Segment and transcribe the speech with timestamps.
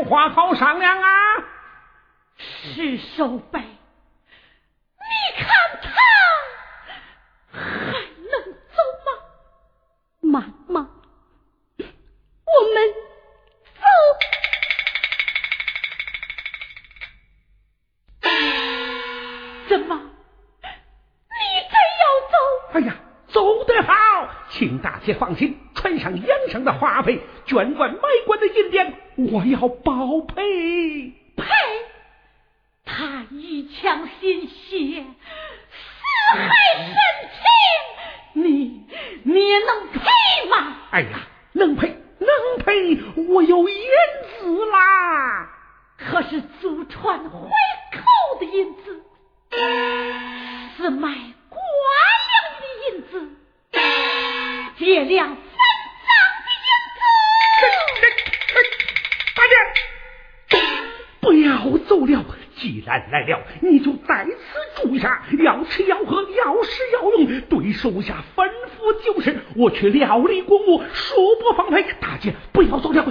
[0.00, 1.08] 有话好商量啊。
[2.38, 3.74] 是守备，你
[5.36, 5.46] 看
[5.82, 5.90] 他
[7.52, 8.32] 还能
[8.72, 9.12] 走吗？
[10.22, 10.88] 妈妈，
[11.76, 12.76] 我们
[13.74, 13.82] 走。
[19.68, 19.94] 怎么？
[20.00, 22.34] 你真要走？
[22.72, 22.96] 哎呀，
[23.28, 23.92] 走得好，
[24.48, 31.14] 请大姐放心，穿上养生的花配，捐官买官的银点，我要包赔。
[31.36, 31.46] 赔？
[32.84, 35.06] 他一腔心血，
[35.70, 36.48] 四海
[36.84, 36.94] 深
[37.32, 38.84] 情，你
[39.22, 40.00] 你能赔
[40.50, 40.76] 吗？
[40.90, 41.20] 哎呀，
[41.52, 42.28] 能赔能
[42.62, 42.98] 赔，
[43.30, 43.88] 我有银
[44.38, 45.48] 子啦。
[45.96, 47.48] 可是祖传回
[47.92, 49.02] 扣的银子，
[50.76, 51.08] 是卖
[51.48, 51.62] 官
[52.28, 53.12] 粮的银子，
[54.78, 56.12] 借两分赃
[56.44, 56.98] 的银子。
[59.36, 59.54] 大姐，
[61.30, 62.24] 不要走了。
[62.56, 69.38] 既然来了，你就在此住下，要吃要喝，要食要用，对手下吩咐就是。
[69.54, 71.84] 我去料理公务，恕不奉陪。
[72.00, 73.10] 大姐，不要走了，不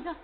[0.00, 0.16] 一个。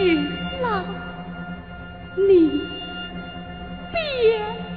[0.00, 0.26] 行
[0.62, 0.82] 了
[2.16, 2.58] 你
[3.92, 4.69] 别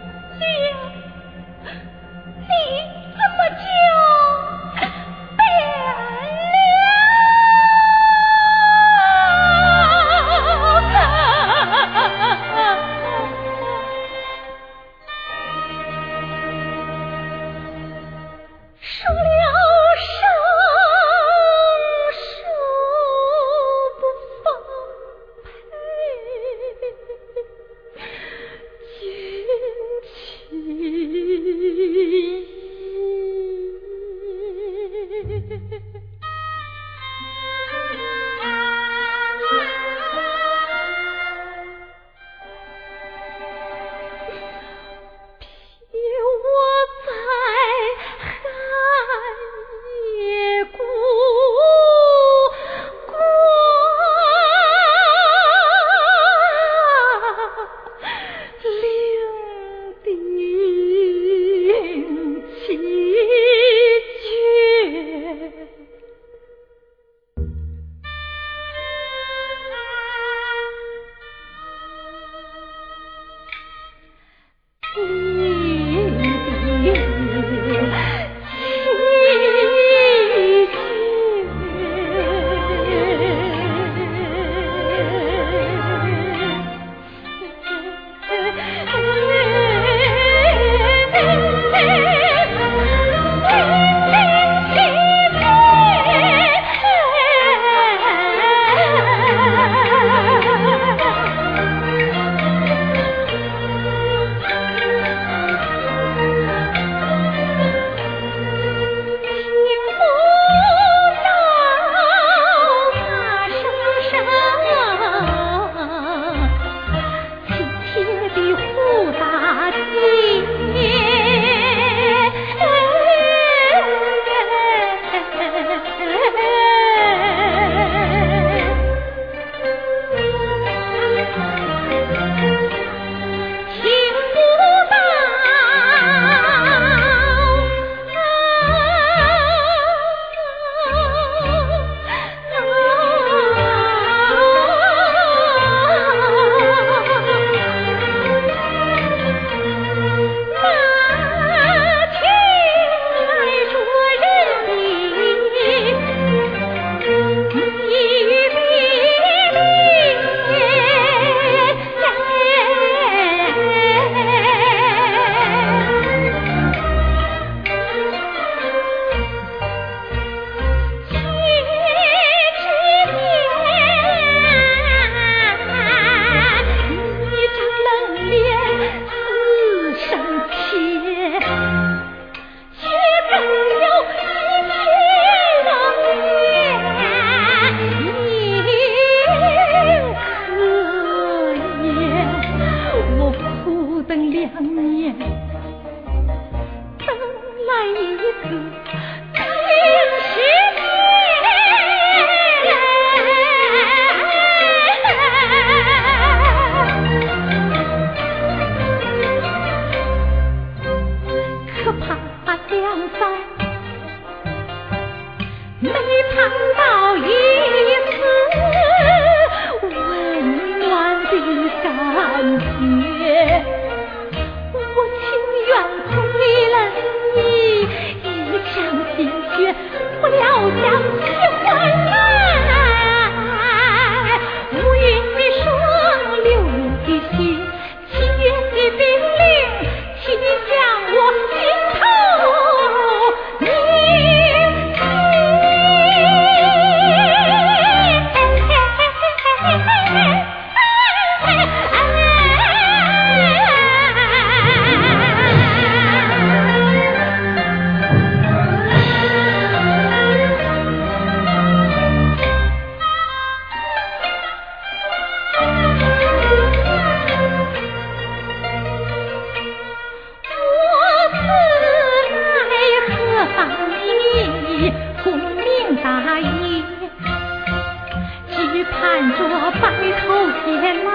[278.92, 279.38] 盼着
[279.82, 279.84] 白
[280.20, 280.24] 头
[280.66, 280.68] 偕
[281.04, 281.10] 老，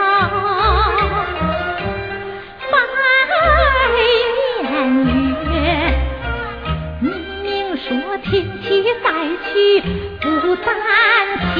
[2.70, 2.75] 拜
[4.62, 4.64] 年
[5.44, 5.46] 月，
[7.00, 7.06] 明
[7.42, 7.46] 明
[7.76, 7.87] 说
[8.25, 8.26] 天
[8.62, 8.66] 气
[9.02, 9.06] 再
[9.52, 9.52] 去，
[10.20, 10.66] 不担
[11.54, 11.56] 心。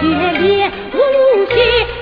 [0.00, 0.08] 铁
[0.40, 1.54] 链，我无锡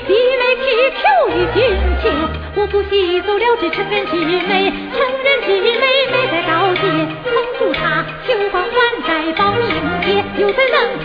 [0.06, 1.58] 弟妹去求于军
[2.00, 2.06] 情，
[2.54, 6.80] 我不惜走了这成人之美，成人之美美在高街，
[7.24, 9.66] 封住他，雄风万载保英
[10.06, 10.97] 杰，又怎能？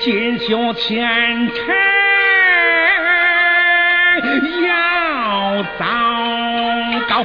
[0.00, 1.06] 锦绣前
[1.52, 1.66] 程
[4.66, 5.84] 要糟
[7.06, 7.24] 糕。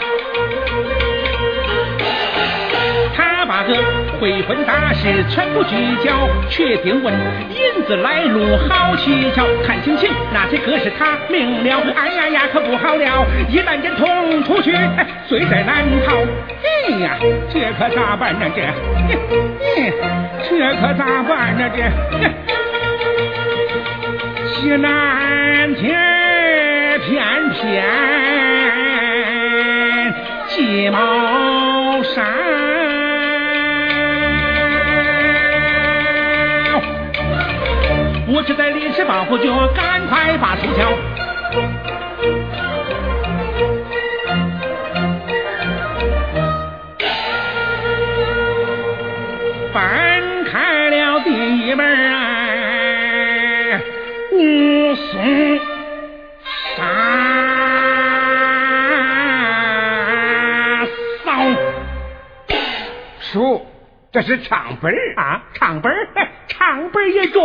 [3.15, 3.73] 他把个
[4.19, 7.13] 悔婚大事全部聚焦，却听闻
[7.49, 9.45] 银子来路好蹊跷。
[9.65, 9.95] 看情，
[10.33, 11.81] 那些可是他明了。
[11.95, 13.25] 哎呀呀，可不好了！
[13.49, 14.73] 一旦间捅出去，
[15.29, 16.17] 罪在难逃。
[16.61, 17.17] 哎呀，
[17.49, 18.45] 这可咋办呢？
[18.53, 18.67] 这，
[20.49, 21.69] 这可咋办呢？
[21.73, 21.79] 这。
[24.65, 25.95] 西南天
[27.01, 27.85] 片片
[30.47, 32.25] 鸡毛山。
[38.27, 40.91] 我只在临时抱佛脚，赶快把手敲。
[49.71, 51.29] 翻开了第
[51.67, 52.74] 一门、啊。
[54.37, 55.59] 你松
[56.75, 56.83] 杀
[61.23, 61.31] 嫂
[63.31, 63.65] 叔
[64.11, 67.41] 这是唱本啊唱本嘿唱本也中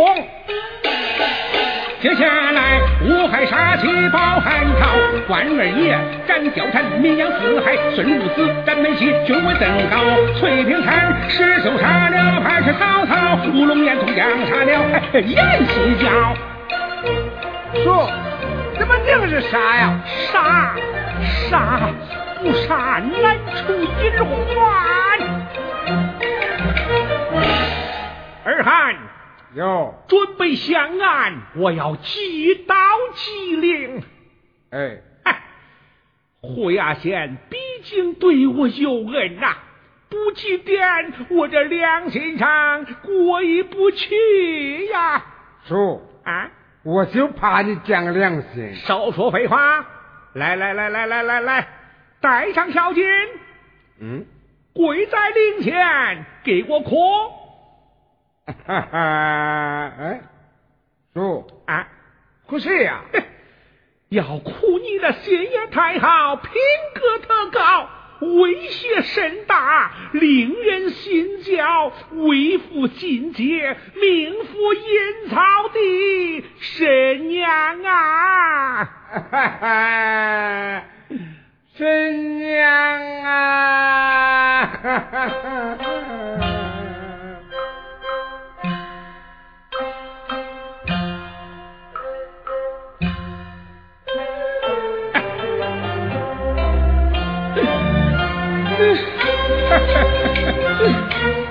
[2.01, 4.87] 接下来五海杀妻保汉朝
[5.27, 10.03] 关二爷斩貂蝉名扬四海孙武子斩梅戏军威登高
[10.39, 15.37] 翠屏山石秀杀了还是曹操乌龙岩铜像杀了嘿嘿演
[15.99, 16.50] 叫
[17.83, 18.09] 说，
[18.77, 19.99] 怎么定是杀呀？
[20.31, 20.75] 杀
[21.49, 21.89] 杀
[22.39, 24.11] 不杀，难出隐
[24.55, 25.19] 患。
[28.43, 28.95] 二汉。
[29.53, 32.73] 哟准备相案，我要祭刀
[33.13, 34.01] 祭灵。
[34.69, 35.01] 哎，
[36.39, 39.57] 胡亚仙毕竟对我有恩呐，
[40.07, 45.25] 不祭奠我这良心上过意不去呀。
[45.67, 46.49] 叔啊，
[46.83, 48.75] 我就怕你讲良心。
[48.75, 49.85] 少说废话，
[50.33, 51.67] 来来来来来来来，
[52.19, 53.05] 带上小金。
[53.99, 54.25] 嗯，
[54.73, 56.89] 跪在灵前给我磕。
[58.65, 60.21] 哈哈，哎，
[61.13, 61.87] 叔啊，
[62.47, 63.01] 哭谁呀？
[64.09, 66.51] 要哭你的心眼太好，品
[66.95, 67.87] 格特高，
[68.21, 78.83] 威胁甚大，令人心焦，为父进阶，命赴阴曹的神娘啊！
[78.85, 80.83] 哈哈，
[81.75, 84.65] 神娘啊！
[84.65, 85.27] 哈哈
[85.79, 86.67] 哈。
[98.81, 98.87] Ha
[99.69, 100.49] ha ha
[101.13, 101.50] ha!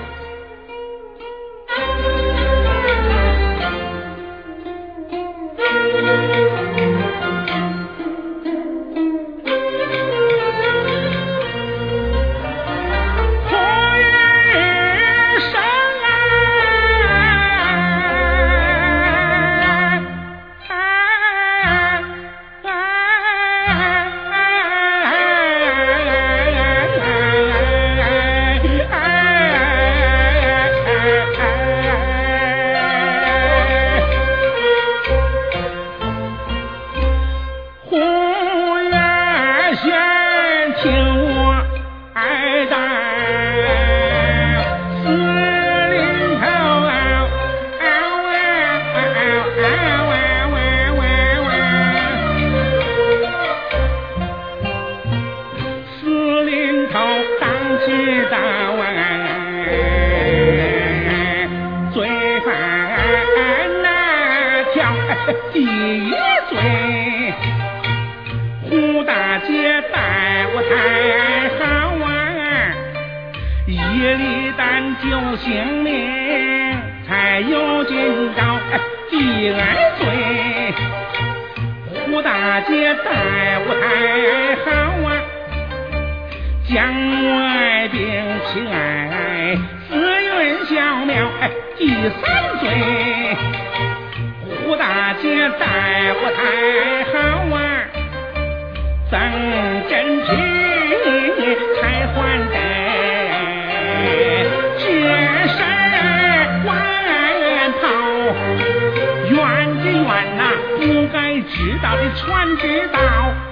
[111.01, 112.99] 不该知道的全知道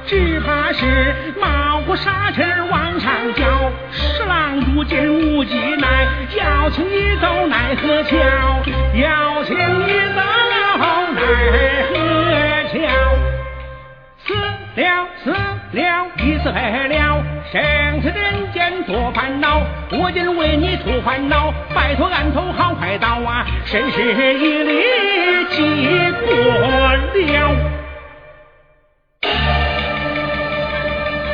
[0.05, 3.71] 只怕是冒火杀气往上浇。
[3.91, 8.15] 十郎如今无计奈要请你走奈何桥
[8.93, 10.85] 要请你走奈何
[12.69, 12.77] 桥
[14.27, 14.35] 死
[14.75, 24.83] 了死了一死白了生死人间多烦恼，我今为你除烦恼，拜托案头好快到啊，身世一礼
[25.49, 26.89] 结过了。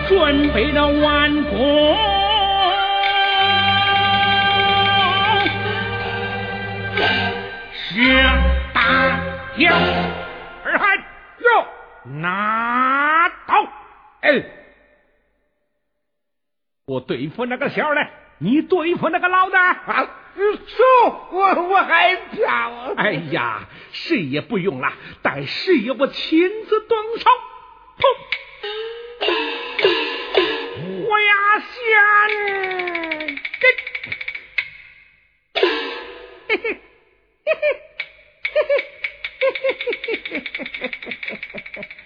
[0.07, 1.97] 准备了万功，
[7.73, 8.23] 是
[8.71, 8.81] 大
[9.57, 9.73] 将
[10.63, 10.97] 二汉
[11.39, 11.65] 哟，
[12.21, 13.53] 拿刀，
[14.21, 14.41] 哎。
[17.07, 20.07] 对付那个小的你对付那个老的啊！
[20.35, 20.83] 叔，
[21.31, 22.93] 我我害怕。
[22.95, 27.25] 哎呀，谁也不用了，待师爷我亲自动手。
[27.97, 28.03] 砰！
[31.07, 31.73] 火牙仙，
[33.61, 33.63] 嘿
[35.55, 35.63] 嘿
[36.45, 36.67] 嘿嘿
[37.45, 40.37] 嘿嘿嘿嘿嘿嘿嘿
[41.75, 42.04] 嘿。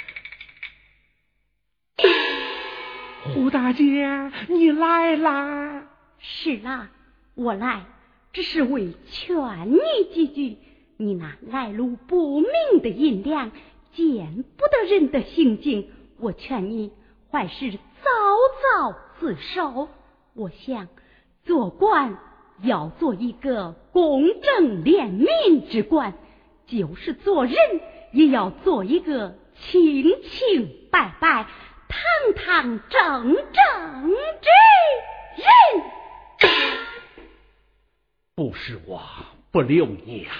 [3.24, 5.84] 胡大姐，你来啦！
[6.20, 6.90] 是啦，
[7.36, 7.86] 我来。
[8.32, 9.36] 只是为劝
[9.72, 10.58] 你几句。
[10.98, 13.52] 你那来路不明的银两，
[13.94, 16.92] 见不得人的行径，我劝你
[17.32, 17.80] 还是早
[18.80, 19.90] 早自首。
[20.34, 20.88] 我想
[21.44, 22.18] 做官
[22.62, 26.14] 要做一个公正廉明之官，
[26.68, 27.56] 就是做人
[28.14, 31.48] 也要做一个清清白白、
[31.90, 32.00] 堂
[32.36, 34.10] 堂正正
[34.42, 34.50] 之
[35.36, 35.48] 人。
[38.36, 39.02] 不是我
[39.52, 40.32] 不留你呀。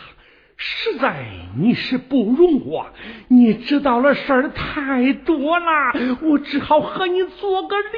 [0.62, 1.26] 实在
[1.58, 2.92] 你是不容我，
[3.30, 7.92] 你知道了事儿太多了，我只好和你做个了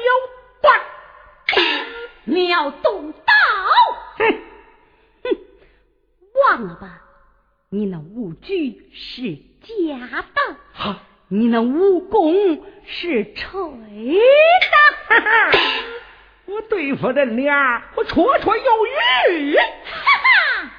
[0.62, 0.80] 断。
[2.24, 3.18] 你要动刀？
[4.16, 4.42] 哼
[5.24, 5.36] 哼，
[6.46, 7.02] 忘了吧，
[7.68, 11.02] 你那武举是假的，哈，
[11.34, 14.20] 你那武功是吹的。
[15.08, 15.50] 哈哈，
[16.44, 18.86] 我对付人俩，我绰绰有
[19.38, 19.56] 余。
[19.56, 20.70] 哈哈，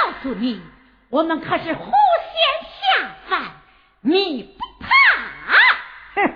[0.00, 0.62] 告诉你。
[1.10, 1.92] 我们可是狐
[2.32, 2.32] 仙
[2.72, 3.42] 下凡，
[4.00, 4.88] 你不怕？
[6.14, 6.32] 哼！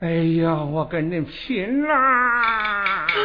[0.06, 0.10] 哎
[0.42, 3.06] 呀，我跟你拼啦！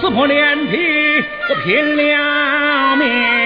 [0.00, 3.43] 撕破脸皮，我拼了命！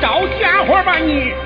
[0.00, 1.45] 找家伙吧你！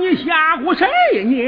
[0.00, 1.42] 你吓唬谁呀你？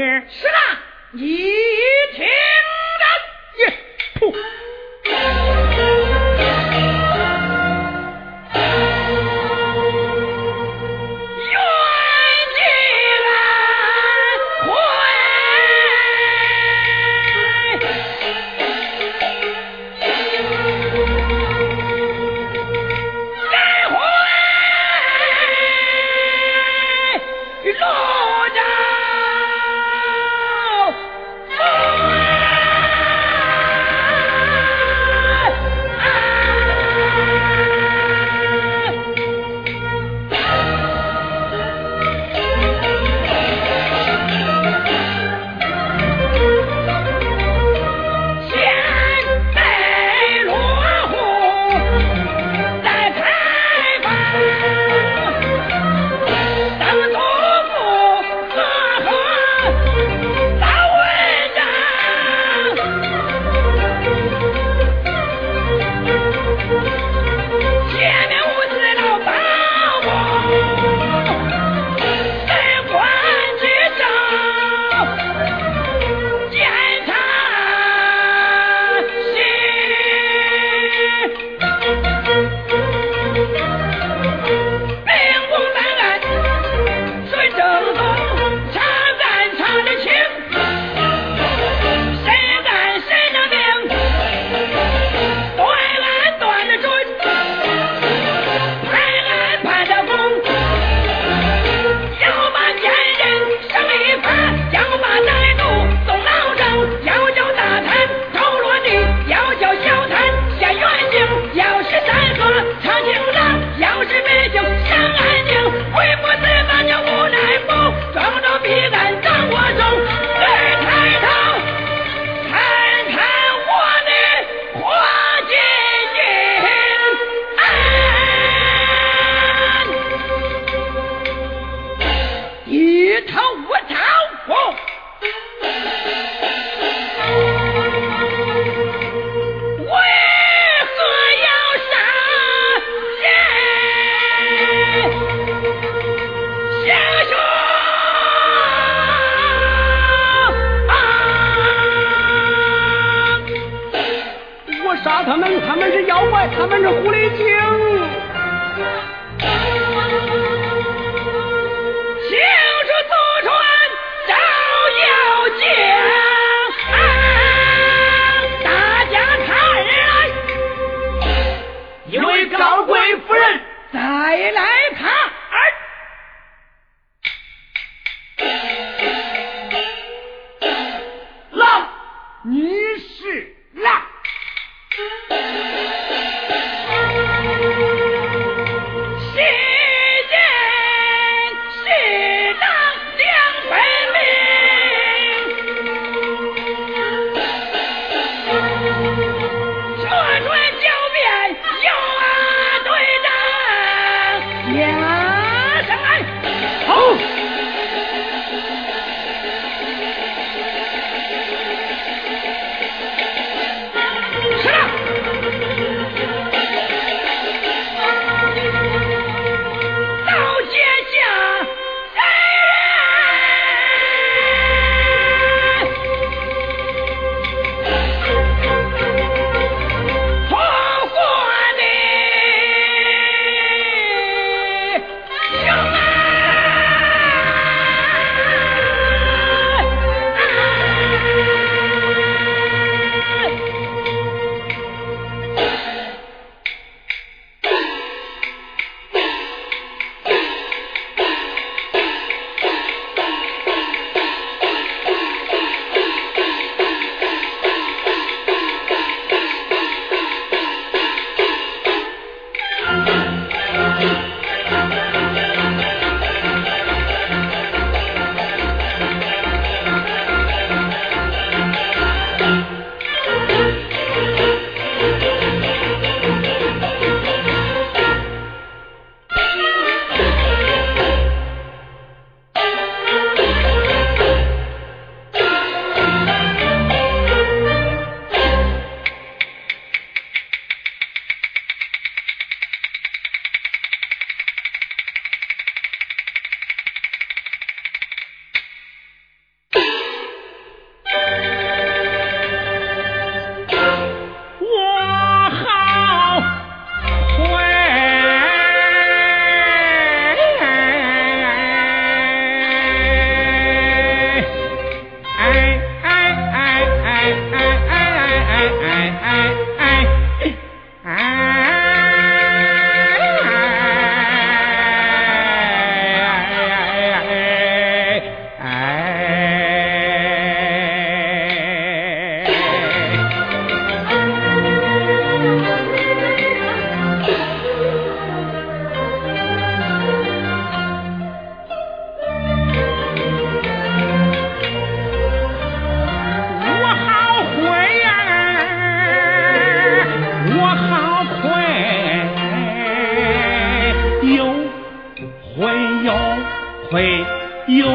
[357.67, 357.87] 有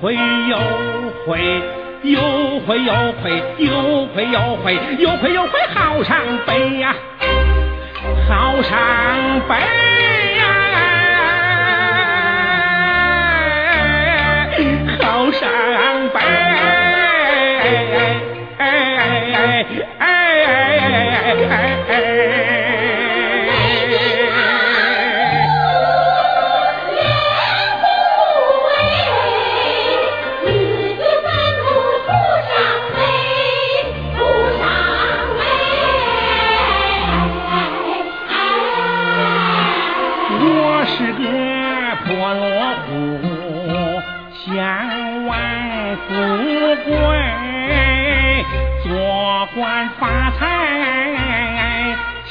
[0.00, 0.16] 亏
[0.48, 0.58] 有
[1.24, 1.30] 亏有亏
[2.02, 2.20] 有
[2.66, 2.90] 亏有
[3.22, 6.94] 亏有亏有亏有亏好伤悲呀，
[8.28, 8.76] 好伤
[9.48, 9.54] 悲
[10.38, 10.42] 呀，
[15.00, 15.48] 好伤
[16.12, 16.18] 悲。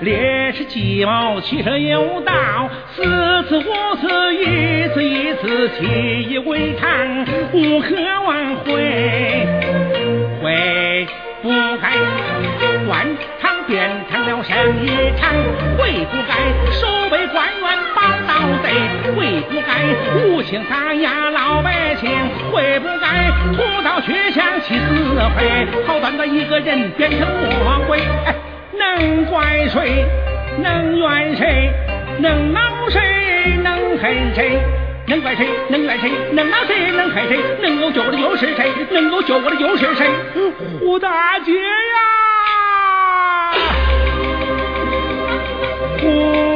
[0.00, 2.32] 烈士鸡毛，七车有道；
[2.96, 3.02] 四
[3.48, 6.88] 次五次，一次一次，起义违抗，
[7.52, 7.94] 无可
[8.26, 9.46] 挽回，
[10.42, 11.06] 悔
[11.42, 11.92] 不该
[12.86, 13.06] 官
[13.40, 15.30] 场变成了生意场，
[15.76, 17.80] 悔不该守卫官员。
[18.26, 18.72] 盗贼
[19.14, 22.10] 悔不该无情打压老百姓，
[22.50, 28.00] 悔不该屠刀取枪气死会，好端端一个人变成魔鬼，
[28.80, 30.06] 能怪谁？
[30.58, 31.70] 能怨谁？
[32.18, 32.98] 能恼谁？
[33.62, 34.58] 能恨谁？
[35.06, 35.46] 能怪谁？
[35.68, 36.10] 能怨谁？
[36.32, 36.90] 能恼谁？
[36.92, 37.38] 能恨谁？
[37.60, 38.72] 能够救我的又是谁？
[38.90, 40.08] 能够救我的又是谁？
[40.80, 42.00] 胡大姐呀！
[46.00, 46.49] 胡。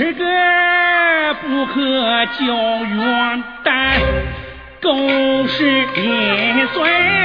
[0.00, 0.24] 十个
[1.42, 2.46] 不可叫
[2.86, 4.00] 元旦，
[4.80, 7.19] 狗是年岁。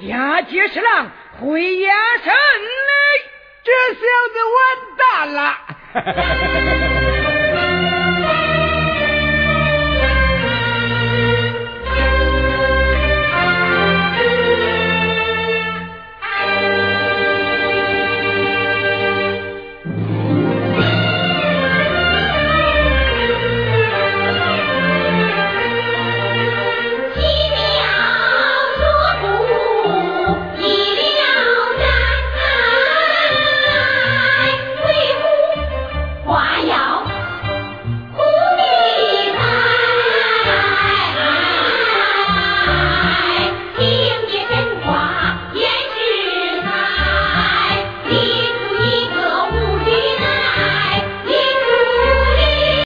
[0.00, 1.90] 押解侍郎回衙
[2.24, 2.92] 城嘞，
[3.64, 4.00] 这小
[4.32, 4.58] 子完
[4.96, 7.09] 蛋了。